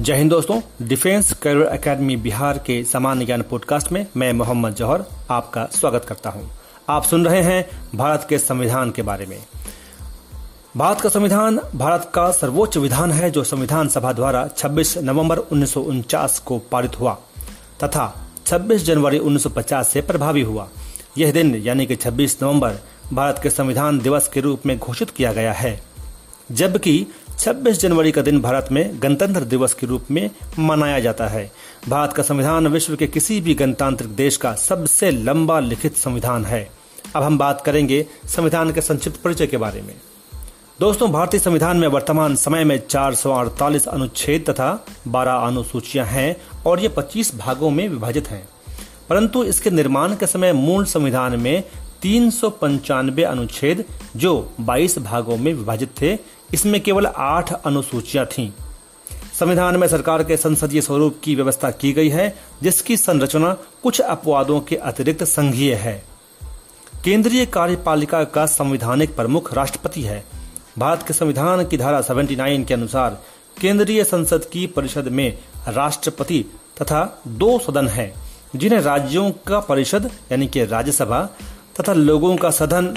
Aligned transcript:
जय 0.00 0.14
हिंद 0.14 0.30
दोस्तों, 0.30 0.60
defence 0.82 1.32
career 1.32 1.66
academy 1.66 2.16
Bihar 2.16 2.58
के 2.58 2.84
सामान्य 2.84 3.24
ज्ञान 3.24 3.42
पॉडकास्ट 3.42 3.92
में 3.92 4.06
मैं 4.16 4.32
मोहम्मद 4.32 4.74
जौहर 4.74 5.04
आपका 5.30 5.66
स्वागत 5.66 6.04
करता 6.08 6.30
हूँ। 6.30 6.50
आप 6.88 7.02
सुन 7.02 7.24
रहे 7.24 7.42
हैं 7.42 7.70
भारत 7.94 8.26
के 8.28 8.38
संविधान 8.38 8.90
के 8.90 9.02
बारे 9.02 9.26
में। 9.26 9.44
भारत 10.76 11.00
का 11.00 11.08
संविधान, 11.08 11.60
भारत 11.74 12.12
का 12.14 12.30
सर्वोच्च 12.30 12.76
विधान 12.76 13.12
है 13.12 13.30
जो 13.30 13.44
संविधान 13.44 13.88
सभा 13.88 14.12
द्वारा 14.12 14.46
26 14.46 14.98
नवंबर 14.98 15.38
उन्नीस 15.38 15.74
सौ 15.74 15.80
उनचास 15.80 16.38
को 16.38 16.58
पारित 16.58 17.00
हुआ 17.00 17.18
तथा 17.84 18.26
26 18.46 18.84
जनवरी 18.84 19.18
1950 19.18 19.88
से 19.88 20.00
प्रभावी 20.00 20.42
हुआ। 20.42 20.68
यह 21.18 21.32
दिन 21.32 21.54
यानी 21.54 21.86
कि 21.86 21.96
26 21.96 22.38
नवंबर 22.42 22.74
भारत 23.12 23.40
के 23.42 23.50
संविधान 23.50 23.98
दिवस 23.98 24.28
के 24.28 24.40
रूप 24.40 24.66
में 24.66 24.78
घोषित 24.78 25.10
किया 25.10 25.32
गया 25.32 25.52
है। 25.52 25.90
जबकि 26.52 27.06
26 27.40 27.80
जनवरी 27.80 28.12
का 28.12 28.22
दिन 28.22 28.40
भारत 28.40 28.68
में 28.72 29.02
गणतंत्र 29.02 29.40
दिवस 29.40 29.74
के 29.74 29.86
रूप 29.86 30.06
में 30.10 30.30
मनाया 30.58 31.00
जाता 31.00 31.26
है। 31.26 31.52
भारत 31.88 32.12
का 32.12 32.22
संविधान 32.22 32.66
विश्व 32.66 32.96
के 32.96 33.06
किसी 33.06 33.40
भी 33.40 33.54
गणतांत्रिक 33.54 34.10
देश 34.10 34.36
का 34.36 34.54
सबसे 34.54 35.10
लंबा 35.10 35.60
लिखित 35.60 35.96
संविधान 35.96 36.44
है। 36.44 36.70
अब 37.16 37.22
हम 37.22 37.38
बात 37.38 37.60
करेंगे 37.60 38.06
संविधान 38.26 38.72
के 38.72 38.80
संक्षिप्त 38.80 39.20
परिचय 39.22 39.46
के 39.46 39.56
बारे 39.56 39.82
में। 39.82 39.94
दोस्तों, 40.80 41.12
भारतीय 41.12 41.40
संविधान 41.40 41.76
में 41.76 41.88
वर्तमान 41.88 42.36
समय 42.36 42.64
में 42.64 42.82
चार 42.88 43.14
सौ 43.14 43.32
अड़तालीस 43.32 43.88
अनुच्छेद 43.88 44.44
तथा 44.50 44.86
12 45.08 45.32
अनुसूचियाँ 45.32 46.06
हैं 46.06 46.36
और 46.66 46.80
ये 46.80 46.88
25 46.88 47.36
भागों 47.36 47.70
में 47.70 47.88
विभाजित 47.88 48.28
हैं। 48.28 48.48
परंतु 49.08 49.44
इसके 49.44 49.70
निर्माण 49.70 50.14
के 50.14 50.26
समय 50.26 50.52
मूल 50.52 50.84
संविधान 50.84 51.40
में 51.40 51.62
तीन 52.02 52.30
सौ 52.30 52.50
अनुच्छेद 52.50 53.84
जो 54.16 54.52
22 54.60 54.98
भागों 54.98 55.36
में 55.36 55.54
विभाजित 55.54 55.90
थे, 56.02 56.18
इसमें 56.54 56.80
केवल 56.80 57.06
आठ 57.06 57.52
अनुसूचियाँ 57.52 58.26
थीं। 58.26 58.52
संविधान 59.40 59.76
में 59.76 59.88
सरकार 59.88 60.24
के 60.24 60.36
संसदीय 60.36 60.80
स्वरूप 60.80 61.20
की 61.24 61.34
व्यवस्था 61.34 61.70
की 61.70 61.92
गई 61.92 62.08
है, 62.08 62.38
जिसकी 62.62 62.96
संरचना 62.96 63.56
कुछ 63.82 64.00
अपवादों 64.00 64.60
के 64.60 64.76
अतिरिक्त 64.76 65.24
संघीय 65.24 65.74
है। 65.74 66.04
केंद्रीय 67.04 67.46
कार्यपालिका 67.46 68.24
का 68.24 68.46
संवैधानिक 68.46 69.16
प्रमुख 69.16 69.54
राष्ट्रपति 69.54 70.02
है। 70.02 70.24
भारत 70.78 71.04
के 71.06 71.14
संविधान 71.14 71.64
की 71.64 71.76
धारा 71.76 72.00
79 72.00 72.64
के 72.64 72.74
अनुसार 72.74 73.22
केंद्रीय 73.60 74.04
संसद 74.04 74.44
की 74.44 74.66
परिषद 74.66 75.08
में 75.08 75.38
राष्ट्रपति 75.68 76.44
तथा 76.82 77.22
दो 77.28 77.58
सदन 77.58 77.88
है, 77.88 78.14
जिन्हें 78.56 78.80
राज्यों 78.80 79.30
का 79.30 79.60
परिषद 79.60 80.10
यानी 80.32 80.46
कि 80.46 80.64
राज्यसभा 80.64 81.28
तथा 81.80 81.92
लोगों 81.92 82.36
का 82.36 82.50
सदन 82.50 82.96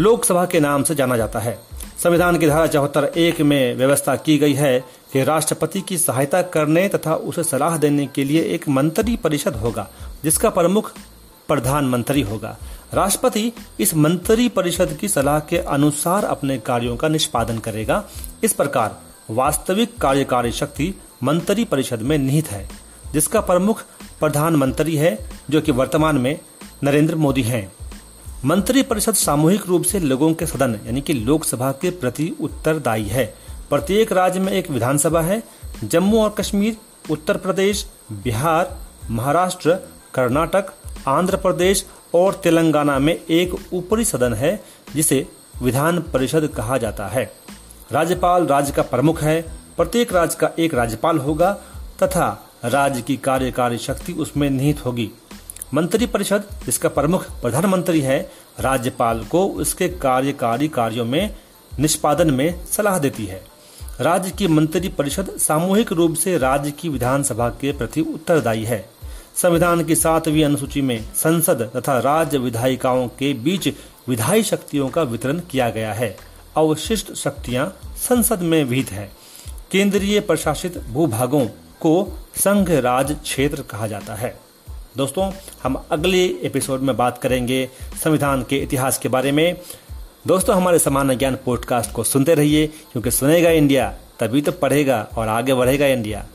लोकसभा 0.00 0.44
के 0.46 0.60
नाम 0.60 0.82
से 0.82 0.94
जाना 0.94 1.16
जाता 1.16 1.38
है। 1.38 1.58
संविधान 2.02 2.38
की 2.38 2.46
धारा 2.46 2.66
चौहत्तर 2.66 3.04
एक 3.04 3.40
में 3.40 3.76
व्यवस्था 3.76 4.16
की 4.16 4.38
गई 4.38 4.52
है 4.52 4.84
कि 5.12 5.24
राष्ट्रपति 5.24 5.80
की 5.80 5.98
सहायता 5.98 6.42
करने 6.42 6.88
तथा 6.88 7.14
उसे 7.14 7.44
सलाह 7.44 7.76
देने 7.76 8.06
के 8.06 8.24
लिए 8.24 8.42
एक 8.42 8.68
मंत्री 8.68 9.16
परिषद 9.16 9.56
होगा, 9.56 9.88
जिसका 10.24 10.50
प्रमुख 10.50 10.92
प्रधानमंत्री 11.48 12.22
होगा। 12.22 12.56
राष्ट्रपति 12.94 13.52
इस 13.80 13.94
मंत्री 13.96 14.48
परिषद 14.48 14.96
की 15.00 15.08
सलाह 15.08 15.38
के 15.40 15.58
अनुसार 15.58 16.24
अपने 16.24 16.58
कार्यों 16.58 16.96
का 16.96 17.08
निष्पादन 17.08 17.58
करेगा। 17.58 18.04
इस 18.44 18.52
प्रकार 18.52 19.00
वास्तविक 19.30 19.96
कार्यकारी 19.98 20.52
शक्ति 20.52 20.94
मंत्री 21.22 21.64
परिषद 21.64 22.02
में 22.02 22.18
निहित 22.18 22.50
है, 22.50 22.68
जिसका 23.12 23.40
प्रमुख 23.40 23.82
प्रधानमंत्री 24.20 24.96
है, 24.96 25.30
जो 25.50 25.60
कि 25.60 25.72
वर्तमान 25.72 26.18
में 26.18 26.38
नरेंद्र 26.84 27.14
मोदी 27.14 27.42
हैं। 27.42 27.72
मंत्री 28.44 28.82
परिषद 28.82 29.14
सामूहिक 29.14 29.66
रूप 29.66 29.82
से 29.82 29.98
लोगों 29.98 30.34
के 30.34 30.46
सदन, 30.46 30.80
यानी 30.86 31.00
कि 31.00 31.12
लोकसभा 31.12 31.72
के 31.72 31.90
प्रति 31.90 32.36
उत्तरदायी 32.40 33.04
है। 33.04 33.34
प्रत्येक 33.70 34.12
राज्य 34.12 34.40
में 34.40 34.52
एक 34.52 34.70
विधानसभा 34.70 35.20
है। 35.20 35.42
जम्मू 35.84 36.22
और 36.22 36.30
कश्मीर, 36.30 36.76
उत्तर 37.10 37.36
प्रदेश, 37.36 37.86
बिहार, 38.12 38.76
महाराष्ट्र, 39.10 39.74
कर्नाटक, 40.14 40.64
आंध्र 41.08 41.36
प्रदेश 41.36 41.86
और 42.14 42.34
तेलंगाना 42.34 42.98
में 42.98 43.14
एक 43.30 43.72
ऊपरी 43.72 44.04
सदन 44.04 44.34
है, 44.34 44.64
जिसे 44.94 45.26
विधान 45.62 45.98
परिषद 45.98 46.46
कहा 46.46 46.78
जाता 46.78 47.06
है। 47.06 47.32
राज्यपाल 47.92 48.46
राज्य 48.46 48.72
का 48.72 48.82
प्रमुख 48.82 49.22
है। 49.22 49.42
प्रत्येक 49.76 50.12
राज्य 50.12 50.36
का 50.40 50.50
एक 50.58 50.74
राज्यपाल 50.74 51.18
होगा 51.18 51.52
तथा 52.02 52.50
राज्य 52.64 53.02
की 53.02 53.16
कार्यकारी 53.16 53.78
शक्ति 53.78 54.12
उसमें 54.12 54.50
निहित 54.50 54.84
होगी। 54.86 55.10
मंत्री 55.74 56.06
परिषद 56.06 56.44
जिसका 56.66 56.88
प्रमुख 56.88 57.40
प्रधानमंत्री 57.40 58.00
है, 58.00 58.32
राज्यपाल 58.60 59.24
को 59.24 59.46
उसके 59.46 59.88
कार्यकारी 59.88 60.68
कार्यों 60.68 61.04
में 61.04 61.36
निष्पादन 61.78 62.30
में 62.30 62.66
सलाह 62.66 62.98
देती 62.98 63.26
है। 63.26 63.44
राज्य 64.00 64.30
की 64.30 64.46
मंत्री 64.46 64.88
परिषद 64.88 65.30
सामूहिक 65.38 65.92
रूप 65.92 66.14
से 66.14 66.38
राज्य 66.38 66.70
की 66.70 66.88
विधानसभा 66.88 67.48
के 67.48 67.72
प्रति 67.72 68.00
उत्तरदायी 68.00 68.64
है। 68.64 68.90
संविधान 69.36 69.84
की 69.84 69.94
सातवीं 69.94 70.44
अनुसूची 70.44 70.80
में 70.80 71.04
संसद 71.14 71.70
तथा 71.76 71.98
राज्य 71.98 72.38
विधायिकाओं 72.38 73.08
के 73.08 73.32
बीच 73.32 73.68
विधायी 74.08 74.42
शक्तियों 74.42 74.88
का 74.88 75.02
वितरण 75.02 75.38
किया 75.38 75.70
गया 75.70 75.92
है। 75.92 76.16
अवशिष्ट 76.56 77.14
शक्तियाँ 77.14 77.78
संसद 77.96 78.40
में 78.40 78.64
विहित 78.64 78.92
है। 78.92 79.12
केंद्रीय 79.70 80.20
प्रशासित 80.20 80.78
भूभागों 80.78 81.46
को 81.80 82.18
संघ 82.36 82.70
राज 82.70 83.16
क्षेत्र 83.22 83.62
कहा 83.62 83.86
जाता 83.86 84.14
है। 84.14 84.51
दोस्तों, 84.96 85.32
हम 85.62 85.84
अगले 85.90 86.24
एपिसोड 86.24 86.80
में 86.80 86.96
बात 86.96 87.18
करेंगे 87.18 87.68
संविधान 88.04 88.42
के 88.42 88.56
इतिहास 88.56 88.98
के 88.98 89.08
बारे 89.08 89.32
में। 89.32 89.56
दोस्तों, 90.26 90.56
हमारे 90.56 90.78
सामान्य 90.78 91.16
ज्ञान 91.16 91.38
पॉडकास्ट 91.44 91.92
को 91.92 92.04
सुनते 92.04 92.34
रहिए, 92.34 92.66
क्योंकि 92.66 93.10
सुनेगा 93.10 93.50
इंडिया, 93.50 93.94
तभी 94.20 94.42
तो 94.42 94.52
पढ़ेगा 94.52 95.08
और 95.18 95.28
आगे 95.28 95.54
बढ़ेगा 95.54 95.86
इंडिया। 95.86 96.26